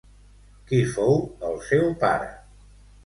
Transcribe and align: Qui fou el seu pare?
Qui 0.71 0.79
fou 0.95 1.19
el 1.49 1.61
seu 1.67 1.85
pare? 2.05 2.33